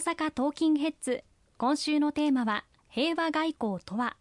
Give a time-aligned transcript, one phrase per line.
[0.00, 1.24] 阪トーキンヘッズ。
[1.56, 4.16] 今週のテーマは平和外交とは。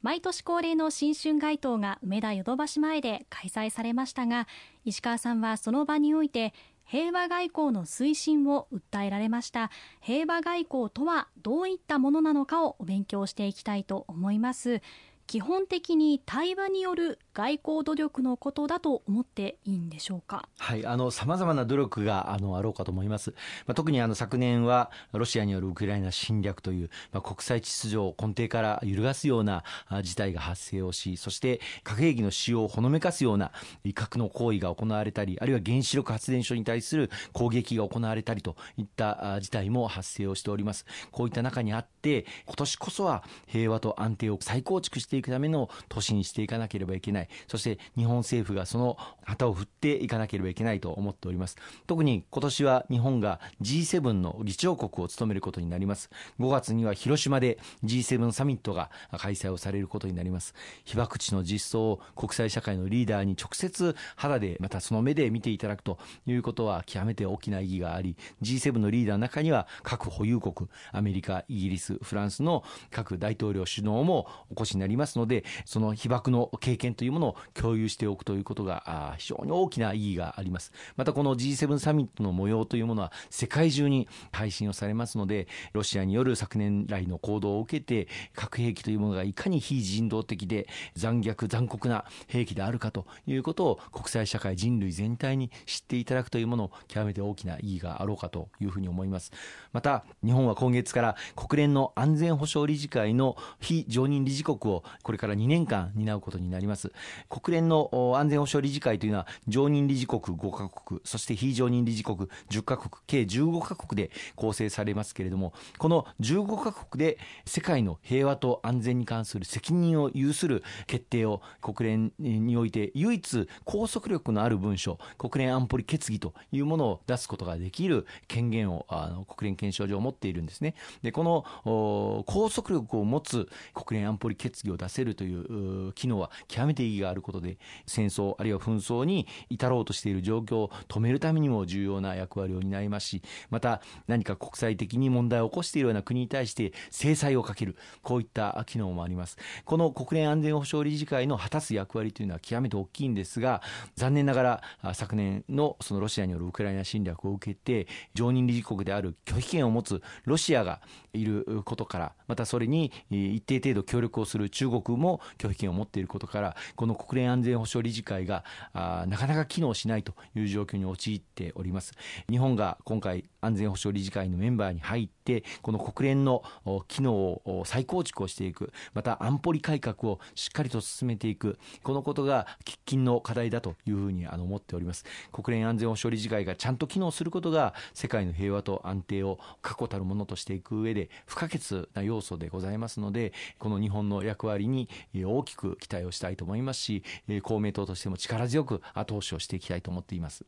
[0.00, 4.46] 毎年恒例の新春街頭が梅田ヨドバシ前で開催されましたが
[4.84, 6.54] 石川さんはその場において
[6.84, 9.70] 平和外交の推進を訴えられました。
[10.00, 14.80] 平和外交とはどういったものなのかをお勉強していきたいと思います。
[15.26, 20.48] 基本的に対話による外交努力のことだと思っていいんでしょうか？
[20.58, 23.30] はい、あの様々な努力があのあろうかと思います。
[23.64, 29.62] まあ、特にあの昨年はロシアによるウクライナ侵略という、まあ、国際秩序を根底から揺るがすような
[30.02, 33.52] 事態が発生をし、そして核兵器の使用をほのめかすような
[33.84, 40.86] 威嚇の行為が行われたり、あるいは原子力発電所に対する攻撃が行われたりといった事態も発生をしております。
[41.12, 47.27] こういった中にあって、今年こそは平和と安定を再構築していくための年にしていかなければいけない。
[47.46, 51.56] そして日本政府がその旗を振っていかなければいけないと思っております。
[51.86, 56.10] 特に今年は日本が G7 の議長国を務めることになります。
[56.40, 60.54] 5月には広島で G7 サミットが開催をされることになります。
[60.84, 80.72] 被爆地の実相を国際社会のリーダーに直接肌でまたその目で見ていただくということは極めて大きな意義があり、G7 のリーダーの中には各保有国、アメリカ、イギリス、フランスの各大統領首脳もお越しになりますので、その被爆の経験というものを共有しておくということが非常に大きな意義があります。
[80.96, 99.32] またこの G7 サミットの模様というものは世界中に配信をされますので、ロシアによる昨年来の行動を受けて、核兵器というものがいかに非人道的で残虐、残酷な兵器であるかということを国際社会、人類全体に知っていただくというものを極めて大きな意義があろうかというふうに思います。
[99.72, 106.92] また、日本は今月から国連の安全保障理事会の非常任理事国をこれから2年間担うことになります。
[107.28, 130.74] 国連の安全保障理事会というのは常任理事国5カ国、そして非常任理事国10カ国、計15カ国で構成されますけれども、この15カ国で世界の平和と安全に関する責任を有する決定を国連において唯一拘束力のある文書、国連安保理決議というものを出すことができる権限をあの国連憲章上持っているんですね。
[131.02, 149.36] で、この拘束力を持つ国連安保理決議を出せるという機能は極めて意義があることで戦争あるいは紛争に至ろうとしている状況を止めるためにも重要な役割を担いますしまた何か国際的に問題を起こしているような国に対して制裁をかけるこういった機能もあります。
[149.64, 153.62] この国連安全保障理事会の果たす役割というのは極めて大きいんですが
[153.96, 160.80] 残念ながら昨年のそのロシアによるウクライナ侵略を受けて常任理事国である拒否権を持つロシアが
[161.12, 171.92] いることからまたそれに一定程度協力をする中国も拒否権を持っていることからこの国連安全保障理事会があなかなか機能しないという状況に陥っております。
[172.30, 176.44] 日本が今回安全保障理事会のメンバーに入ってこの国連の
[176.86, 178.72] 機能を再構築をしていく。
[178.94, 181.58] また安保理改革をしっかりと進めていく。
[181.82, 185.04] このことが喫緊の課題だというふうにあの思っております。
[185.32, 196.67] 国連安全保障理事会がちゃんと機能することが世界の平和と安定を確固たるものとしていく上で不可欠な要素でございますのでこの日本の役割に大きく期待をしたいと思います。
[196.68, 197.02] ますし
[197.42, 200.44] 公明党としても力強く後押しをしていきたいと思っています。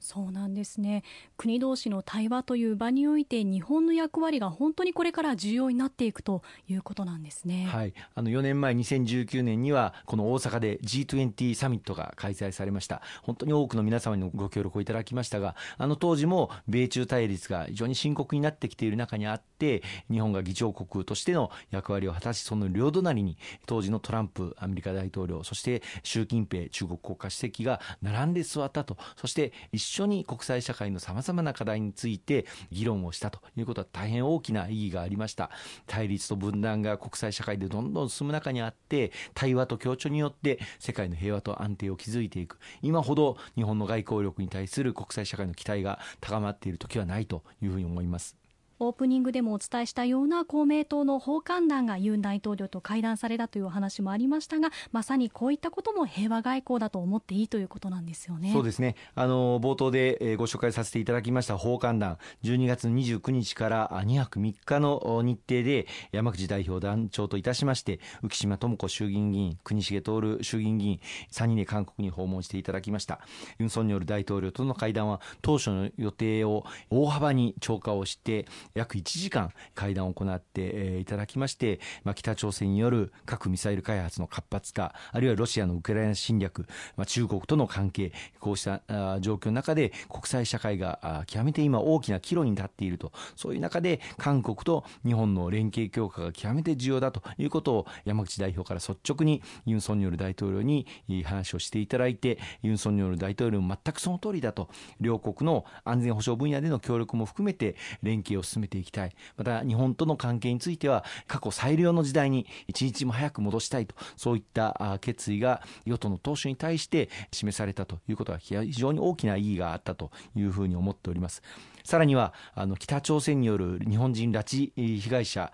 [0.00, 1.02] そうなんですね。
[1.36, 13.02] 国同士の対話という場において日本の役割が本当にこれから重要になっていくということなんですね、はい、あの4年前2019年にはこの大阪で G20 サミットが開催されました。
[13.22, 28.96] 本当に多くの皆様にご協力をいただきましたがあの当時も米中対立が非常に深刻になってきている中にあって日本が議長国としての役割を果たしその両隣に当時のトランプアメリカ大統領そして習近平中国国家主席が並んで座ったと。
[29.16, 35.50] そして一緒に国際社会のさまざまな課題について議論をしたということは大変大きな意義がありました。
[35.86, 42.58] 対立と分断が国際社会でどんどん進む中にあって対話と協調によって世界の平和と安定を築いていく。
[42.82, 48.45] 今ほど日本の外交力に対する国際社会の期待が高まっている時はないというふうに思います。
[48.78, 58.52] オープニングでもお伝えしたような公明党の訪韓団がユン大統領と会談されたというお話もありましたがまさにこういったことも平和外交だと思っていいということなんですよね。
[58.52, 58.96] そうですね。
[59.14, 62.18] あの冒頭でご紹介させていただきました訪韓団。
[62.44, 71.00] 12月29日から2泊3日の日程で山口代表団長といたしまして浮島智子衆議院議員国重徹衆議院議員
[71.32, 73.20] 3人で韓国に訪問していただきました。
[73.58, 86.66] ユン・ソンニョル大統領との会談は当初の予定を大幅に超過をして約1時間会談を行っていただきまして、まあ、北朝鮮による核ミサイル開発の活発化、あるいはロシアのウクライナ侵略、
[86.96, 88.80] まあ、中国との関係、こうした
[89.20, 97.22] 状況の中で国際社会が極めて今大きな岐路に立っていると、そういう中で韓国と日本の連携強化が極めて重要だと。
[97.38, 100.86] いうことを山口代表から率直にユン・ソンニョル大統領に
[101.24, 104.68] 話をしていただいて、ユン・ソンニョル大統領も全くその通りだと、
[105.00, 109.14] 両国の安全保障分野での協力も含めて連携を進めていきたい。
[109.36, 121.42] また日本との関係については過去最良の時代に一日も早く戻したいと、そういった決意が与党の党首に対して示されたということは非常に大きな意義があったというふうに思っております。
[121.86, 125.52] さらにはあの北朝鮮による日本人拉致被害者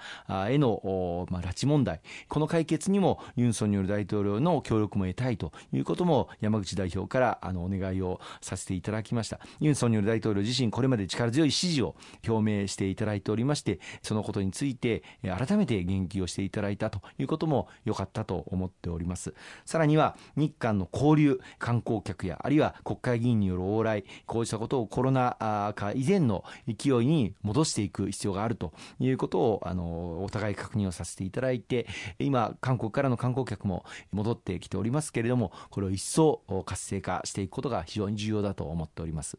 [0.48, 2.00] への、まあ、拉致問題。
[2.28, 9.40] この解決にもユン・ソンによる大統領の協力も得たいということも山口代表からあのお願いをさせていただきました。
[9.60, 11.96] ユン・ソンによる大統領自身これまで力強い支持を
[12.26, 19.34] 表明していただいておりましてそのことについて改めて言及をしていただいたということも良かったと思っております。
[19.66, 31.86] さらには日韓の交流観光客やあるいは国会議員による往来こうしたことをコロナ禍以前の勢いに戻していく必要があるということをあのお互い確認をさせていただいて
[32.18, 39.38] 今韓国からの観光客も戻ってきておりますけれどもこれを一層活性化していくことが非常に重要だと思っております。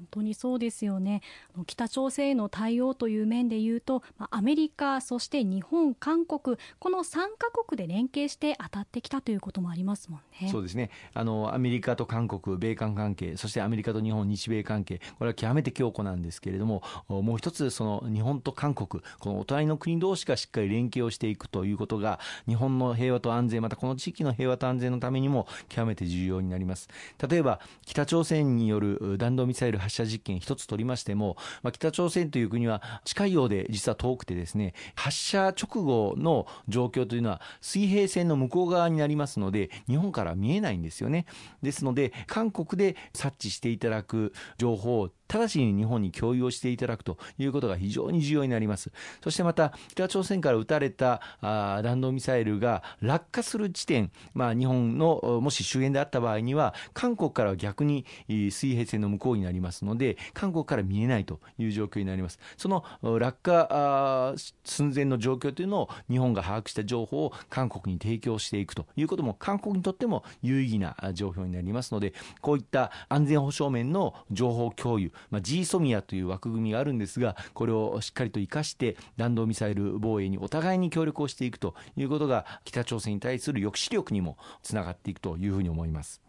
[0.00, 1.20] 本当にそうですよね。
[1.66, 10.48] 北朝鮮への対応という面でいうとアメリカそして日本韓国この3カ国で連携して当たってきたということもありますもんね。
[10.50, 10.90] そうですね。
[11.12, 26.88] あのアメリカと韓国米韓関係そしてアメリカと日本日米関係これは極めて強固なんですけれどももう一つその日本と韓国このお互いの国同士がしっかり連携をしていくということが日本の平和と安全またこの地域の平和と安全のためにも極めて重要になります。
[27.28, 41.26] 例えば北朝鮮による弾道ミサイル発射実験一つ取りましても、まあ、北朝鮮という国は近いようで実は遠くてですね、発射直後の状況というのは水平線の向こう側になりますので、日本から見えないんですよね。
[41.62, 48.90] ですので、韓国で察知していただく情報を直ちに日本に共有をしていただくということが非常に重要になります。
[49.22, 62.38] そしてまた、北朝鮮から撃たれたあ弾道ミサイルが落下する地点、まあ、日本のもし周辺であった場合には、韓国からは逆に水平線の向こうになりますので、韓国から見えないという状況になります。
[62.56, 64.34] その落下
[64.64, 86.20] 寸前の状況というのを日本が把握した情報を韓国に提供していくということも、韓国にとっても有意義な状況になりますので、こういった安全保障面の情報共有、まあ、GSOMIA という枠組みがあるんですが、これをしっかりと生かして弾道ミサイル防衛にお互いに協力をしていくということが北朝鮮に対する抑止力にもつながっていくというふうに思います。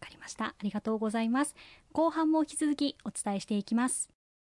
[0.00, 0.46] わかりました。
[0.46, 1.54] ありがとうございます。
[1.92, 4.19] 後半も引き続きお伝えしていきます。